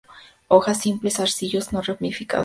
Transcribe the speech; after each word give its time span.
Hojas 0.47 0.79
simples; 0.81 1.17
zarcillos 1.17 1.71
no 1.73 1.83
ramificados. 1.83 2.39